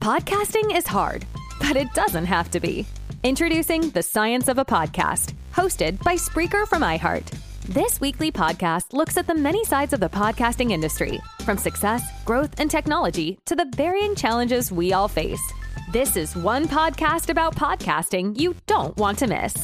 Podcasting 0.00 0.74
is 0.74 0.86
hard, 0.86 1.26
but 1.58 1.76
it 1.76 1.92
doesn't 1.92 2.24
have 2.24 2.50
to 2.52 2.58
be. 2.58 2.86
Introducing 3.22 3.90
The 3.90 4.02
Science 4.02 4.48
of 4.48 4.56
a 4.56 4.64
Podcast, 4.64 5.34
hosted 5.54 6.02
by 6.02 6.14
Spreaker 6.14 6.66
from 6.66 6.80
iHeart. 6.80 7.30
This 7.68 8.00
weekly 8.00 8.32
podcast 8.32 8.94
looks 8.94 9.18
at 9.18 9.26
the 9.26 9.34
many 9.34 9.62
sides 9.66 9.92
of 9.92 10.00
the 10.00 10.08
podcasting 10.08 10.70
industry, 10.70 11.20
from 11.44 11.58
success, 11.58 12.02
growth, 12.24 12.58
and 12.58 12.70
technology 12.70 13.38
to 13.44 13.54
the 13.54 13.70
varying 13.76 14.14
challenges 14.14 14.72
we 14.72 14.94
all 14.94 15.06
face. 15.06 15.52
This 15.92 16.16
is 16.16 16.34
one 16.34 16.66
podcast 16.66 17.28
about 17.28 17.54
podcasting 17.54 18.40
you 18.40 18.56
don't 18.66 18.96
want 18.96 19.18
to 19.18 19.26
miss. 19.26 19.54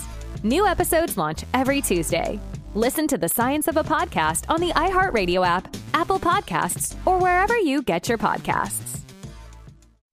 New 0.43 0.67
episodes 0.67 1.17
launch 1.17 1.45
every 1.55 1.81
Tuesday. 1.81 2.39
Listen 2.75 3.09
to 3.09 3.17
The 3.17 3.31
Science 3.31 3.69
of 3.69 3.79
a 3.79 3.83
Podcast 3.83 4.45
on 4.51 4.61
the 4.61 4.73
iHeartRadio 4.73 5.47
app, 5.47 5.75
Apple 5.95 6.19
Podcasts, 6.19 6.95
or 7.07 7.19
wherever 7.19 7.59
you 7.59 7.81
get 7.81 8.07
your 8.07 8.19
podcasts. 8.19 8.96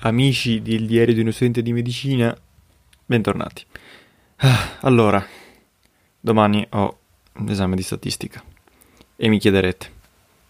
amici 0.00 0.62
del 0.62 0.86
diario 0.86 1.14
di 1.14 1.20
uno 1.20 1.30
studente 1.30 1.62
di 1.62 1.72
medicina, 1.72 2.36
bentornati. 3.04 3.64
Ah, 4.36 4.78
allora, 4.80 5.24
domani 6.20 6.64
ho 6.70 6.98
l'esame 7.44 7.74
di 7.74 7.82
statistica 7.82 8.42
e 9.16 9.28
mi 9.28 9.38
chiederete 9.38 9.90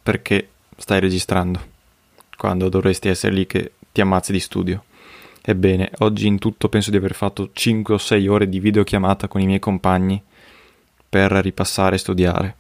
perché 0.03 0.51
stai 0.77 1.01
registrando 1.01 1.77
quando 2.37 2.69
dovresti 2.69 3.09
essere 3.09 3.33
lì 3.33 3.47
che 3.47 3.73
ti 3.91 4.01
ammazzi 4.01 4.33
di 4.33 4.41
studio. 4.41 4.85
Ebbene, 5.41 5.93
oggi 5.99 6.27
in 6.27 6.39
tutto 6.39 6.69
penso 6.69 6.91
di 6.91 6.99
aver 6.99 7.15
fatto 7.15 7.51
5 7.53 7.95
o 7.95 7.99
6 7.99 8.29
ore 8.29 8.49
di 8.49 8.61
videochiamata 8.61 9.29
con 9.29 9.41
i 9.41 9.47
miei 9.47 9.61
compagni 9.61 10.23
per 11.09 11.33
ripassare 11.33 11.95
e 11.95 11.99
studiare 11.99 12.57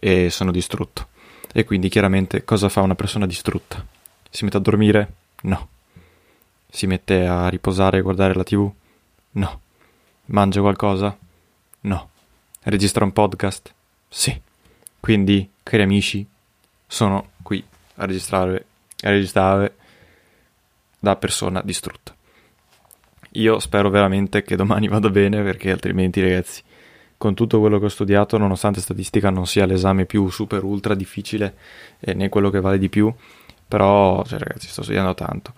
e 0.00 0.30
sono 0.30 0.50
distrutto. 0.50 1.08
E 1.52 1.64
quindi 1.64 1.88
chiaramente 1.88 2.42
cosa 2.42 2.68
fa 2.68 2.80
una 2.80 2.96
persona 2.96 3.26
distrutta? 3.26 3.86
Si 4.28 4.42
mette 4.42 4.56
a 4.56 4.60
dormire? 4.60 5.12
No. 5.42 5.68
Si 6.74 6.88
mette 6.88 7.24
a 7.24 7.46
riposare 7.46 7.98
e 7.98 8.00
guardare 8.00 8.34
la 8.34 8.42
TV? 8.42 8.68
No. 9.30 9.60
Mangia 10.24 10.60
qualcosa? 10.60 11.16
No. 11.82 12.08
Registra 12.64 13.04
un 13.04 13.12
podcast? 13.12 13.72
Sì. 14.08 14.36
Quindi, 14.98 15.48
cari 15.62 15.84
amici, 15.84 16.26
sono 16.84 17.28
qui 17.42 17.64
a 17.94 18.04
registrare, 18.06 18.66
a 19.02 19.10
registrare 19.10 19.76
da 20.98 21.14
persona 21.14 21.62
distrutta. 21.62 22.12
Io 23.34 23.60
spero 23.60 23.88
veramente 23.88 24.42
che 24.42 24.56
domani 24.56 24.88
vada 24.88 25.10
bene 25.10 25.44
perché 25.44 25.70
altrimenti, 25.70 26.20
ragazzi, 26.20 26.60
con 27.16 27.34
tutto 27.34 27.60
quello 27.60 27.78
che 27.78 27.84
ho 27.84 27.88
studiato, 27.88 28.36
nonostante 28.36 28.80
statistica 28.80 29.30
non 29.30 29.46
sia 29.46 29.64
l'esame 29.64 30.06
più 30.06 30.28
super 30.28 30.64
ultra 30.64 30.96
difficile 30.96 31.54
eh, 32.00 32.14
né 32.14 32.28
quello 32.28 32.50
che 32.50 32.58
vale 32.58 32.78
di 32.78 32.88
più, 32.88 33.14
però 33.68 34.24
cioè, 34.24 34.40
ragazzi 34.40 34.66
sto 34.66 34.82
studiando 34.82 35.14
tanto 35.14 35.54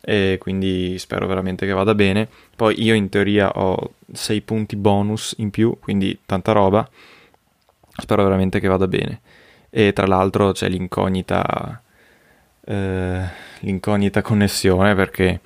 e 0.00 0.38
quindi 0.40 0.98
spero 0.98 1.26
veramente 1.26 1.66
che 1.66 1.72
vada 1.72 1.94
bene. 1.94 2.28
Poi 2.56 2.82
io 2.82 2.94
in 2.94 3.08
teoria 3.08 3.50
ho 3.50 3.94
6 4.12 4.40
punti 4.42 4.76
bonus 4.76 5.34
in 5.38 5.50
più 5.50 5.76
quindi 5.80 6.18
tanta 6.26 6.52
roba. 6.52 6.88
Spero 8.00 8.22
veramente 8.22 8.60
che 8.60 8.68
vada 8.68 8.86
bene. 8.86 9.20
E 9.70 9.92
tra 9.92 10.06
l'altro 10.06 10.52
c'è 10.52 10.68
l'incognita 10.68 11.82
eh, 12.68 13.28
l'incognita 13.60 14.22
connessione 14.22 14.94
perché 14.94 15.40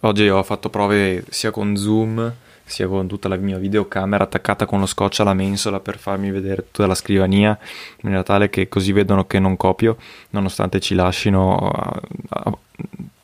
oggi 0.00 0.28
ho 0.28 0.42
fatto 0.42 0.68
prove 0.68 1.24
sia 1.30 1.50
con 1.50 1.76
zoom 1.76 2.34
sia 2.64 2.88
con 2.88 3.06
tutta 3.06 3.28
la 3.28 3.36
mia 3.36 3.58
videocamera 3.58 4.24
attaccata 4.24 4.66
con 4.66 4.80
lo 4.80 4.86
scotch 4.86 5.20
alla 5.20 5.34
mensola 5.34 5.80
per 5.80 5.98
farmi 5.98 6.30
vedere 6.30 6.66
tutta 6.70 6.86
la 6.86 6.94
scrivania 6.94 7.56
in 7.58 7.96
maniera 8.02 8.24
tale 8.24 8.50
che 8.50 8.68
così 8.68 8.92
vedono 8.92 9.26
che 9.26 9.38
non 9.38 9.56
copio 9.56 9.96
nonostante 10.30 10.80
ci 10.80 10.94
lasciano 10.94 11.72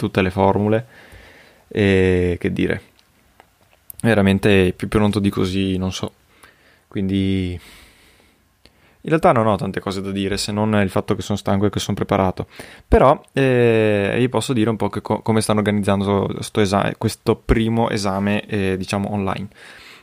tutte 0.07 0.23
le 0.23 0.31
formule 0.31 0.87
e 1.69 2.37
che 2.41 2.53
dire 2.53 2.83
veramente 4.03 4.73
più 4.77 4.89
pronto 4.89 5.21
di 5.21 5.31
così 5.31 5.77
non 5.77 5.93
so 5.93 6.13
quindi 6.89 7.59
in 9.05 9.09
realtà 9.09 9.33
non 9.33 9.49
ho 9.49 9.57
tante 9.57 9.81
cose 9.81 10.01
da 10.01 10.13
dire 10.13 10.37
se 10.37 10.53
non 10.53 10.75
il 10.81 10.89
fatto 10.89 11.17
che 11.17 11.23
sono 11.23 11.37
stanco 11.37 11.67
e 11.67 11.71
che 11.71 11.81
sono 11.81 11.97
preparato. 11.97 12.47
Però 12.87 13.21
eh, 13.33 14.15
vi 14.17 14.29
posso 14.29 14.53
dire 14.53 14.71
un 14.71 14.77
po' 14.77 14.91
co- 14.91 15.23
come 15.23 15.41
stanno 15.41 15.59
organizzando 15.59 16.31
esame, 16.55 16.95
questo 16.99 17.35
primo 17.35 17.91
esame, 17.91 18.47
eh, 18.47 18.77
diciamo, 18.77 19.13
online. 19.13 19.49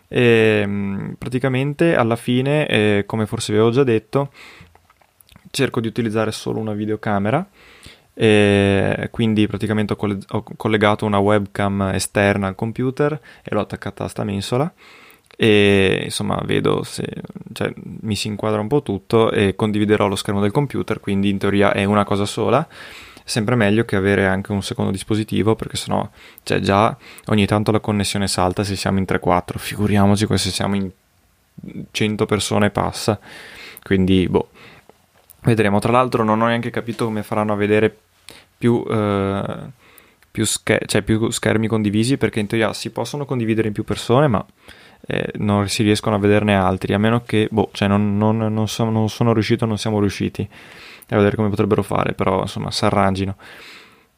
E, 0.10 0.60
ehm, 0.64 1.16
praticamente 1.18 1.96
alla 1.96 2.18
fine, 2.18 2.68
eh, 2.68 3.04
come 3.06 3.26
forse 3.26 3.54
vi 3.54 3.60
avevo 3.60 3.74
già 3.74 3.84
detto, 3.84 4.32
cerco 5.50 5.80
di 5.80 5.88
utilizzare 5.88 6.34
solo 6.34 6.60
una 6.60 6.74
videocamera. 6.74 7.48
E 8.14 9.08
quindi 9.12 9.48
praticamente 9.48 9.94
ho, 9.94 9.96
coll- 9.96 10.26
ho 10.30 10.44
collegato 10.58 11.06
una 11.06 11.20
webcam 11.20 11.92
esterna 11.94 12.48
al 12.48 12.56
computer 12.56 13.20
e 13.44 13.54
l'ho 13.54 13.62
attaccata 13.62 14.04
a 14.04 14.08
sta 14.08 14.24
mensola 14.24 14.72
e 15.42 16.02
insomma 16.04 16.38
vedo 16.44 16.84
se 16.84 17.08
cioè, 17.54 17.72
mi 18.02 18.18
si 18.18 18.28
inquadra 18.28 18.60
un 18.60 18.68
po' 18.68 18.84
tutto 18.84 19.32
e 19.32 19.56
condividerò 19.56 20.08
lo 20.08 20.18
schermo 20.18 20.42
del 20.42 20.52
computer, 20.52 21.00
quindi 21.00 21.30
in 21.30 21.38
teoria 21.38 21.72
è 21.72 21.86
una 21.86 22.04
cosa 22.04 22.26
sola. 22.26 22.68
Sempre 23.24 23.56
meglio 23.56 23.86
che 23.86 23.96
avere 23.96 24.26
anche 24.28 24.52
un 24.52 24.62
secondo 24.62 24.92
dispositivo 24.92 25.56
perché 25.56 25.78
sennò 25.78 26.10
cioè, 26.44 26.60
già 26.60 26.98
ogni 27.28 27.46
tanto 27.46 27.72
la 27.72 27.80
connessione 27.80 28.28
salta 28.28 28.66
se 28.66 28.76
siamo 28.76 28.98
in 28.98 29.06
3-4, 29.08 29.58
figuriamoci 29.58 30.28
se 30.32 30.50
siamo 30.50 30.76
in 30.76 30.90
100 31.90 32.26
persone 32.26 32.70
passa. 32.70 33.18
Quindi 33.82 34.28
boh, 34.28 34.50
vedremo. 35.42 35.80
Tra 35.80 35.92
l'altro 35.92 36.24
non 36.24 36.42
ho 36.42 36.48
neanche 36.48 36.70
capito 36.70 37.06
come 37.06 37.24
faranno 37.24 37.54
a 37.54 37.56
vedere 37.56 37.96
più... 38.58 38.84
Eh, 38.90 39.78
più, 40.32 40.46
scher- 40.46 40.86
cioè 40.86 41.02
più 41.02 41.32
schermi 41.32 41.68
condivisi 41.68 42.16
perché 42.16 42.40
in 42.40 42.46
teoria 42.46 42.72
si 42.72 42.92
possono 42.92 43.26
condividere 43.26 43.68
in 43.68 43.74
più 43.74 43.84
persone 43.84 44.28
ma 44.28 44.46
eh, 45.08 45.32
non 45.38 45.68
si 45.68 45.84
riescono 45.84 46.16
a 46.16 46.20
vederne 46.20 46.56
altri, 46.56 46.94
a 46.94 47.00
meno 47.00 47.24
che, 47.24 47.48
boh, 47.50 47.70
cioè 47.72 47.88
non, 47.88 48.18
non, 48.18 48.38
non, 48.38 48.68
so, 48.68 48.90
non 48.90 49.10
sono 49.10 49.34
riuscito, 49.34 49.66
non 49.66 49.78
siamo 49.78 50.00
riusciti 50.00 50.48
a 51.12 51.16
vedere 51.16 51.36
come 51.36 51.50
potrebbero 51.50 51.82
fare, 51.82 52.14
però 52.14 52.42
insomma 52.42 52.70
si 52.70 52.86
arrangino. 52.86 53.36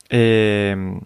Ehm, 0.08 1.00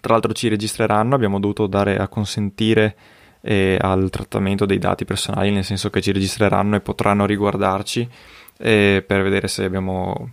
tra 0.00 0.12
l'altro 0.14 0.32
ci 0.32 0.48
registreranno, 0.48 1.14
abbiamo 1.14 1.38
dovuto 1.38 1.66
dare 1.66 1.98
a 1.98 2.08
consentire 2.08 2.96
eh, 3.42 3.76
al 3.78 4.08
trattamento 4.08 4.64
dei 4.64 4.78
dati 4.78 5.04
personali, 5.04 5.50
nel 5.50 5.64
senso 5.64 5.90
che 5.90 6.00
ci 6.00 6.12
registreranno 6.12 6.76
e 6.76 6.80
potranno 6.80 7.26
riguardarci 7.26 8.08
eh, 8.60 9.02
per 9.06 9.22
vedere 9.22 9.48
se 9.48 9.64
abbiamo 9.64 10.32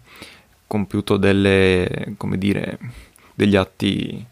compiuto 0.68 1.18
delle, 1.18 2.14
come 2.18 2.38
dire, 2.38 2.78
degli 3.34 3.56
atti 3.56 4.26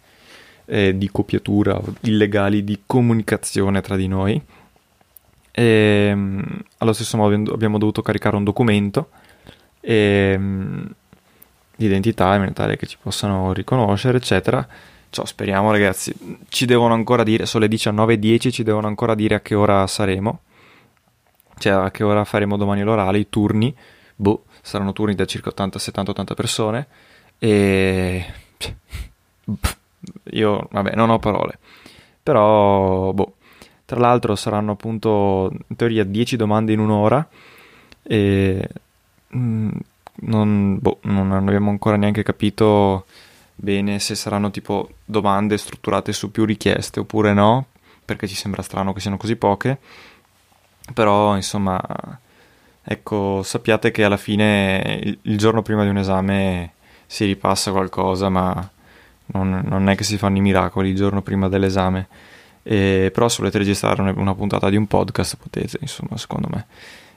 eh, 0.66 0.98
di 0.98 1.10
copiatura 1.12 1.80
illegali 2.02 2.64
di 2.64 2.82
comunicazione 2.86 3.82
tra 3.82 3.96
di 3.96 4.08
noi. 4.08 4.42
E, 5.52 5.64
ehm, 5.64 6.44
allo 6.80 6.94
stesso 6.94 7.18
modo 7.18 7.54
abbiamo 7.54 7.78
dovuto 7.78 8.02
caricare 8.02 8.36
un 8.36 8.44
documento 8.44 9.10
e, 9.80 10.32
ehm, 10.34 10.94
di 11.78 11.86
identità 11.86 12.26
in 12.26 12.32
maniera 12.32 12.54
tale 12.54 12.78
che 12.78 12.88
ci 12.88 12.98
possano 13.02 13.54
riconoscere, 13.54 14.18
eccetera. 14.18 14.68
Ciò 15.10 15.26
speriamo, 15.26 15.72
ragazzi. 15.72 16.14
Ci 16.50 16.66
devono 16.66 16.94
ancora 16.94 17.24
dire, 17.24 17.46
sono 17.46 17.66
le 17.66 17.74
19.10, 17.74 18.52
ci 18.52 18.64
devono 18.64 18.88
ancora 18.88 19.16
dire 19.16 19.36
a 19.36 19.40
che 19.40 19.56
ora 19.56 19.88
saremo. 19.88 20.42
Cioè, 21.57 21.74
a 21.74 21.92
che 21.92 22.04
ora 22.04 22.24
faremo 22.25 22.57
domani 22.57 22.84
l'orale, 22.84 23.19
i 23.19 23.30
turni. 23.30 23.74
Boh, 24.16 24.46
saranno 24.62 24.94
turni 24.94 25.16
da 25.16 25.25
circa 25.25 25.50
80, 25.50 25.80
70, 25.80 26.12
80 26.12 26.34
persone. 26.34 26.88
E... 27.40 28.25
Io, 30.31 30.68
vabbè, 30.72 30.96
non 30.96 31.10
ho 31.10 31.19
parole. 31.19 31.57
Però, 32.22 33.12
boh, 33.13 33.34
tra 33.86 34.00
l'altro 34.00 34.36
saranno 34.36 34.72
appunto 34.72 35.52
in 35.68 35.75
teoria 35.75 36.04
10 36.04 36.36
domande 36.36 36.74
in 36.74 36.80
un'ora 36.80 37.28
e 38.01 38.68
mm, 39.36 39.69
non, 40.22 40.78
boh, 40.80 41.00
non 41.04 41.31
abbiamo 41.31 41.69
ancora 41.69 41.96
neanche 41.96 42.24
capito 42.24 43.06
bene 43.54 44.00
se 44.00 44.16
saranno 44.16 44.51
tipo 44.51 44.90
domande 45.06 45.58
strutturate 45.58 46.12
su 46.13 46.31
più 46.31 46.46
richieste 46.46 47.00
oppure 47.00 47.34
no, 47.34 47.68
perché 48.04 48.28
ci 48.28 48.36
sembra 48.36 48.62
strano 48.62 48.92
che 48.94 49.00
siano 49.00 49.18
così 49.18 49.36
poche. 49.36 49.78
Però, 50.94 51.36
insomma, 51.36 51.82
ecco, 52.84 53.42
sappiate 53.44 53.92
che 53.92 54.04
alla 54.04 54.18
fine 54.18 55.18
il, 55.22 55.38
giorno 55.38 55.62
prima 55.62 55.84
di 55.84 55.90
un 55.90 55.98
esame 55.98 56.74
si 57.06 57.26
ripassa 57.26 57.72
qualcosa, 57.72 58.30
ma 58.30 58.70
non, 59.28 59.64
non, 59.66 59.90
è 59.90 59.96
che 59.96 60.04
si 60.04 60.18
fanno 60.18 60.38
i 60.38 60.42
miracoli 60.42 60.90
il 60.90 60.96
giorno 60.96 61.22
prima 61.22 61.50
dell'esame. 61.50 62.08
E, 62.64 63.12
però 63.14 63.30
se 63.30 63.38
volete 63.40 63.58
registrare 63.60 64.02
una 64.02 64.36
puntata 64.36 64.70
di 64.70 64.76
un 64.76 64.88
podcast 64.88 65.38
potete, 65.38 65.78
insomma, 65.82 66.18
secondo 66.18 66.48
me. 66.52 66.66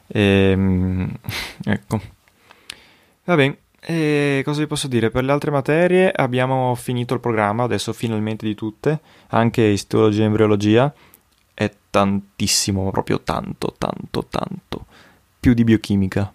E, 0.06 0.50
ehm, 0.52 1.10
ecco. 1.64 2.00
Va 3.24 3.34
bene. 3.34 3.58
E 3.80 4.42
cosa 4.44 4.60
vi 4.60 4.66
posso 4.66 4.88
dire? 4.88 5.10
Per 5.10 5.22
le 5.22 5.32
altre 5.32 5.50
materie 5.50 6.10
abbiamo 6.10 6.74
finito 6.74 7.14
il 7.14 7.20
programma, 7.20 7.62
adesso 7.64 7.92
finalmente 7.92 8.44
di 8.44 8.54
tutte, 8.54 9.00
anche 9.28 9.62
istologia 9.62 10.22
e 10.22 10.26
embriologia. 10.26 10.92
È 11.58 11.72
tantissimo, 11.90 12.90
proprio 12.92 13.20
tanto, 13.20 13.74
tanto, 13.76 14.26
tanto. 14.30 14.86
Più 15.40 15.54
di 15.54 15.64
biochimica. 15.64 16.32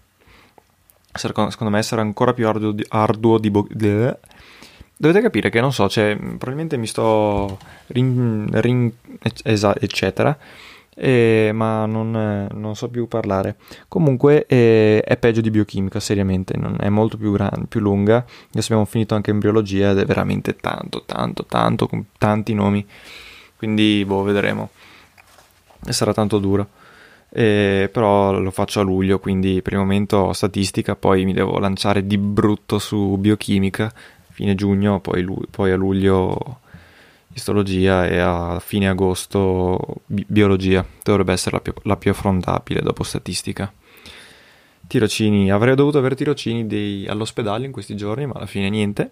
Secondo 1.14 1.70
me 1.70 1.82
sarà 1.82 2.02
ancora 2.02 2.34
più 2.34 2.46
arduo 2.46 2.72
di, 2.72 2.86
arduo 2.90 3.38
di 3.38 3.50
bo- 3.50 3.68
Dovete 3.70 5.22
capire 5.22 5.50
che 5.50 5.62
non 5.62 5.72
so, 5.72 5.88
cioè, 5.88 6.18
probabilmente 6.18 6.76
mi 6.76 6.88
sto 6.88 7.58
rin, 7.88 8.50
rin, 8.52 8.92
eccetera 9.44 10.38
eh, 10.96 11.52
ma 11.54 11.86
non, 11.86 12.48
non, 12.52 12.76
so 12.76 12.90
più 12.90 13.08
parlare. 13.08 13.58
Comunque 13.88 14.46
eh, 14.46 15.02
è 15.02 15.18
peggio 15.18 15.42
di 15.42 15.50
biochimica, 15.50 16.00
seriamente, 16.00 16.58
non, 16.58 16.78
è 16.80 16.90
molto 16.90 17.18
più, 17.18 17.32
gran, 17.32 17.66
più 17.68 17.80
lunga. 17.80 18.18
Adesso 18.18 18.68
abbiamo 18.68 18.86
finito 18.86 19.16
anche 19.16 19.32
embriologia 19.32 19.92
ed 19.92 20.00
è 20.00 20.06
veramente 20.06 20.56
tanto, 20.56 21.04
tanto, 21.06 21.46
tanto, 21.46 21.88
con 21.88 22.06
tanti 22.18 22.54
nomi. 22.54 22.86
Quindi, 23.58 24.04
boh, 24.06 24.24
vedremo. 24.24 24.70
E 25.86 25.94
sarà 25.94 26.14
tanto 26.14 26.40
duro. 26.40 26.68
Eh, 27.30 27.90
però 27.92 28.32
lo 28.40 28.52
faccio 28.52 28.80
a 28.80 28.84
luglio, 28.84 29.20
quindi 29.20 29.62
per 29.62 29.74
il 29.74 29.80
momento 29.80 30.34
statistica, 30.34 30.96
poi 30.96 31.26
mi 31.26 31.34
devo 31.34 31.58
lanciare 31.58 32.06
di 32.06 32.18
brutto 32.18 32.78
su 32.78 33.18
biochimica, 33.18 33.92
fine 34.30 34.54
giugno, 34.54 35.00
poi, 35.00 35.26
poi 35.50 35.72
a 35.72 35.76
luglio 35.76 36.60
istologia 37.34 38.06
e 38.08 38.20
a 38.20 38.60
fine 38.60 38.88
agosto 38.88 39.80
bi- 40.06 40.26
biologia. 40.28 40.86
Dovrebbe 41.02 41.34
essere 41.34 41.56
la 41.56 41.62
più, 41.62 41.74
la 41.84 41.98
più, 41.98 42.12
affrontabile 42.12 42.82
dopo 42.82 43.04
statistica. 43.04 43.72
Tirocini, 44.86 45.52
avrei 45.52 45.76
dovuto 45.76 45.98
avere 45.98 46.16
tirocini 46.16 46.68
dei, 46.68 47.08
all'ospedale 47.08 47.66
in 47.66 47.72
questi 47.72 47.96
giorni, 47.96 48.28
ma 48.28 48.34
alla 48.34 48.46
fine 48.46 48.70
niente. 48.70 49.12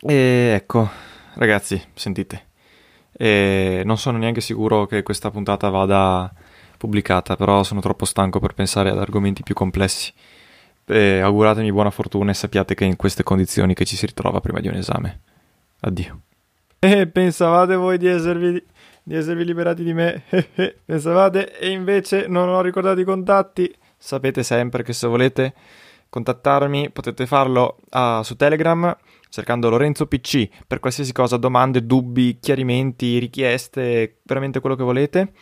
E 0.00 0.52
ecco, 0.54 0.88
ragazzi, 1.34 1.80
sentite. 1.94 2.47
E 3.12 3.82
non 3.84 3.98
sono 3.98 4.18
neanche 4.18 4.40
sicuro 4.40 4.86
che 4.86 5.02
questa 5.02 5.30
puntata 5.30 5.68
vada 5.68 6.32
pubblicata, 6.76 7.36
però 7.36 7.62
sono 7.62 7.80
troppo 7.80 8.04
stanco 8.04 8.38
per 8.38 8.54
pensare 8.54 8.90
ad 8.90 8.98
argomenti 8.98 9.42
più 9.42 9.54
complessi. 9.54 10.12
E 10.86 11.20
auguratemi 11.20 11.70
buona 11.70 11.90
fortuna 11.90 12.30
e 12.30 12.34
sappiate 12.34 12.74
che 12.74 12.84
in 12.84 12.96
queste 12.96 13.22
condizioni 13.22 13.74
che 13.74 13.84
ci 13.84 13.96
si 13.96 14.06
ritrova 14.06 14.40
prima 14.40 14.60
di 14.60 14.68
un 14.68 14.74
esame. 14.74 15.20
Addio. 15.80 16.20
Eh, 16.78 17.06
pensavate 17.08 17.74
voi 17.74 17.98
di 17.98 18.06
esservi, 18.06 18.64
di 19.02 19.14
esservi 19.14 19.44
liberati 19.44 19.82
di 19.82 19.92
me? 19.92 20.22
pensavate? 20.84 21.58
E 21.58 21.70
invece 21.70 22.26
non 22.28 22.48
ho 22.48 22.60
ricordato 22.60 23.00
i 23.00 23.04
contatti? 23.04 23.74
Sapete 23.96 24.42
sempre 24.42 24.82
che 24.82 24.92
se 24.92 25.06
volete 25.08 25.54
contattarmi 26.08 26.90
potete 26.90 27.26
farlo 27.26 27.78
uh, 27.90 28.22
su 28.22 28.36
Telegram 28.36 28.96
cercando 29.28 29.68
Lorenzo 29.68 30.06
PC 30.06 30.48
per 30.66 30.80
qualsiasi 30.80 31.12
cosa, 31.12 31.36
domande, 31.36 31.86
dubbi, 31.86 32.38
chiarimenti, 32.40 33.18
richieste, 33.18 34.18
veramente 34.22 34.60
quello 34.60 34.76
che 34.76 34.82
volete. 34.82 35.32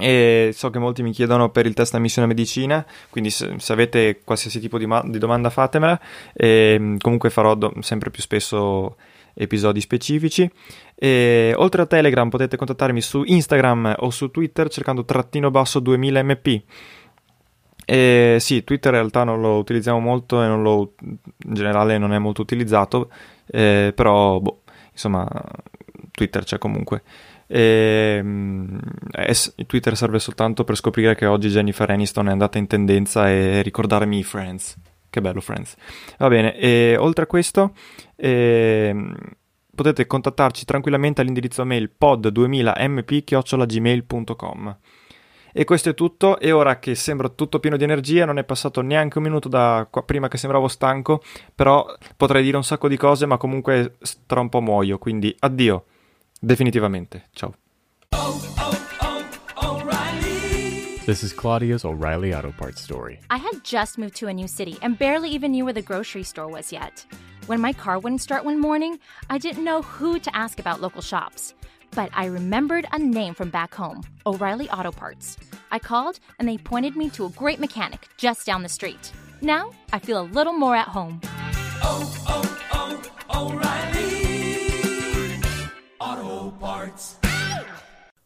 E 0.00 0.50
so 0.52 0.70
che 0.70 0.78
molti 0.78 1.02
mi 1.02 1.10
chiedono 1.10 1.50
per 1.50 1.66
il 1.66 1.74
test 1.74 1.94
ammissione 1.94 2.26
a 2.26 2.30
medicina, 2.30 2.86
quindi 3.10 3.30
se, 3.30 3.56
avete 3.68 4.20
qualsiasi 4.22 4.60
tipo 4.60 4.78
di, 4.78 4.86
ma- 4.86 5.02
di 5.04 5.18
domanda 5.18 5.50
fatemela. 5.50 6.00
E, 6.32 6.96
comunque 7.00 7.30
farò 7.30 7.54
do- 7.54 7.74
sempre 7.80 8.10
più 8.10 8.22
spesso 8.22 8.96
episodi 9.34 9.80
specifici. 9.80 10.48
E, 10.94 11.52
oltre 11.56 11.82
a 11.82 11.86
Telegram 11.86 12.28
potete 12.28 12.56
contattarmi 12.56 13.00
su 13.00 13.22
Instagram 13.24 13.96
o 13.98 14.10
su 14.10 14.30
Twitter 14.30 14.68
cercando 14.68 15.04
trattino 15.04 15.50
basso 15.50 15.80
2000mp. 15.80 16.62
E 17.90 18.36
sì, 18.38 18.64
Twitter 18.64 18.92
in 18.92 18.98
realtà 18.98 19.24
non 19.24 19.40
lo 19.40 19.56
utilizziamo 19.56 19.98
molto 19.98 20.42
e 20.42 20.48
lo, 20.48 20.92
in 21.00 21.54
generale 21.54 21.96
non 21.96 22.12
è 22.12 22.18
molto 22.18 22.42
utilizzato, 22.42 23.10
eh, 23.46 23.94
però 23.96 24.40
boh, 24.40 24.60
insomma 24.92 25.26
Twitter 26.10 26.44
c'è 26.44 26.58
comunque. 26.58 27.02
E, 27.46 28.22
eh, 29.10 29.36
Twitter 29.64 29.96
serve 29.96 30.18
soltanto 30.18 30.64
per 30.64 30.76
scoprire 30.76 31.14
che 31.14 31.24
oggi 31.24 31.48
Jennifer 31.48 31.88
Aniston 31.88 32.28
è 32.28 32.30
andata 32.30 32.58
in 32.58 32.66
tendenza 32.66 33.30
e 33.30 33.62
ricordarmi 33.62 34.22
Friends. 34.22 34.76
Che 35.08 35.22
bello 35.22 35.40
Friends. 35.40 35.74
Va 36.18 36.28
bene, 36.28 36.58
e 36.58 36.94
oltre 36.98 37.24
a 37.24 37.26
questo 37.26 37.72
eh, 38.16 38.94
potete 39.74 40.06
contattarci 40.06 40.66
tranquillamente 40.66 41.22
all'indirizzo 41.22 41.64
mail 41.64 41.90
pod2000mp-gmail.com 41.98 44.76
e 45.52 45.64
questo 45.64 45.90
è 45.90 45.94
tutto 45.94 46.38
e 46.38 46.52
ora 46.52 46.78
che 46.78 46.94
sembra 46.94 47.28
tutto 47.28 47.58
pieno 47.58 47.76
di 47.76 47.84
energia 47.84 48.24
non 48.24 48.38
è 48.38 48.44
passato 48.44 48.80
neanche 48.80 49.18
un 49.18 49.24
minuto 49.24 49.48
da 49.48 49.88
prima 50.04 50.28
che 50.28 50.36
sembravo 50.36 50.68
stanco 50.68 51.22
però 51.54 51.86
potrei 52.16 52.42
dire 52.42 52.56
un 52.56 52.64
sacco 52.64 52.88
di 52.88 52.96
cose 52.96 53.26
ma 53.26 53.36
comunque 53.36 53.96
tra 54.26 54.40
un 54.40 54.48
po' 54.48 54.60
muoio 54.60 54.98
quindi 54.98 55.34
addio 55.38 55.84
definitivamente 56.40 57.28
ciao 57.32 57.54
This 61.08 61.22
is 61.22 61.32
Claudia's 61.32 61.84
O'Reilly 61.84 62.34
Auto 62.34 62.52
Parts 62.52 62.82
story. 62.82 63.18
I 63.30 63.38
had 63.38 63.64
just 63.64 63.96
moved 63.96 64.14
to 64.16 64.26
a 64.26 64.32
new 64.34 64.46
city 64.46 64.76
and 64.82 64.98
barely 64.98 65.30
even 65.30 65.52
knew 65.52 65.64
where 65.64 65.72
the 65.72 65.80
grocery 65.80 66.22
store 66.22 66.48
was 66.48 66.70
yet. 66.70 67.06
When 67.46 67.62
my 67.62 67.72
car 67.72 67.98
wouldn't 67.98 68.20
start 68.20 68.44
one 68.44 68.60
morning, 68.60 68.98
I 69.30 69.38
didn't 69.38 69.64
know 69.64 69.80
who 69.80 70.18
to 70.18 70.36
ask 70.36 70.60
about 70.60 70.82
local 70.82 71.00
shops. 71.00 71.54
But 71.92 72.10
I 72.14 72.26
remembered 72.26 72.86
a 72.92 72.98
name 72.98 73.34
from 73.34 73.50
back 73.50 73.74
home 73.74 74.02
O'Reilly 74.26 74.68
Auto 74.70 74.92
Parts. 74.92 75.36
I 75.70 75.78
called 75.78 76.20
and 76.38 76.48
they 76.48 76.58
pointed 76.58 76.96
me 76.96 77.10
to 77.10 77.26
a 77.26 77.30
great 77.30 77.60
mechanic 77.60 78.08
just 78.16 78.46
down 78.46 78.62
the 78.62 78.68
street. 78.68 79.12
Now 79.40 79.72
I 79.92 79.98
feel 79.98 80.20
a 80.20 80.28
little 80.32 80.52
more 80.52 80.76
at 80.76 80.88
home. 80.88 81.20
Oh, 81.82 82.14
oh, 82.28 83.02
oh, 83.30 83.50
O'Reilly 83.50 85.40
Auto 86.00 86.50
Parts. 86.58 87.27